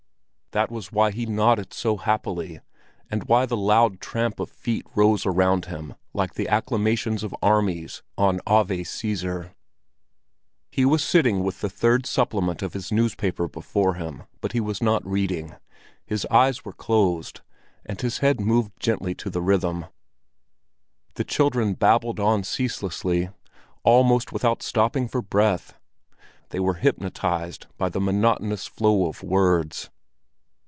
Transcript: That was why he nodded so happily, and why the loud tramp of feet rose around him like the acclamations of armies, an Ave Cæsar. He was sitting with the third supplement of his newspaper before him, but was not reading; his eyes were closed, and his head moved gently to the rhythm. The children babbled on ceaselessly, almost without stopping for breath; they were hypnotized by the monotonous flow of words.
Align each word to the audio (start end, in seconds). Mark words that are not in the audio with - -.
That 0.53 0.69
was 0.69 0.91
why 0.91 1.11
he 1.11 1.25
nodded 1.25 1.73
so 1.73 1.95
happily, 1.95 2.59
and 3.09 3.23
why 3.23 3.45
the 3.45 3.55
loud 3.55 4.01
tramp 4.01 4.37
of 4.37 4.49
feet 4.49 4.85
rose 4.95 5.25
around 5.25 5.67
him 5.67 5.95
like 6.13 6.33
the 6.33 6.49
acclamations 6.49 7.23
of 7.23 7.33
armies, 7.41 8.03
an 8.17 8.41
Ave 8.45 8.81
Cæsar. 8.81 9.53
He 10.69 10.83
was 10.83 11.05
sitting 11.05 11.41
with 11.45 11.61
the 11.61 11.69
third 11.69 12.05
supplement 12.05 12.61
of 12.61 12.73
his 12.73 12.91
newspaper 12.91 13.47
before 13.47 13.93
him, 13.93 14.23
but 14.41 14.53
was 14.53 14.83
not 14.83 15.07
reading; 15.07 15.55
his 16.05 16.25
eyes 16.29 16.65
were 16.65 16.73
closed, 16.73 17.39
and 17.85 18.01
his 18.01 18.17
head 18.17 18.41
moved 18.41 18.73
gently 18.77 19.15
to 19.15 19.29
the 19.29 19.41
rhythm. 19.41 19.85
The 21.13 21.23
children 21.23 21.75
babbled 21.75 22.19
on 22.19 22.43
ceaselessly, 22.43 23.29
almost 23.85 24.33
without 24.33 24.61
stopping 24.61 25.07
for 25.07 25.21
breath; 25.21 25.75
they 26.49 26.59
were 26.59 26.73
hypnotized 26.73 27.67
by 27.77 27.87
the 27.87 28.01
monotonous 28.01 28.67
flow 28.67 29.05
of 29.07 29.23
words. 29.23 29.89